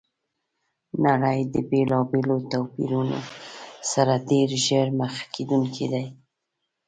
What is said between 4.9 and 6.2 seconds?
مخ کېدونکي ده!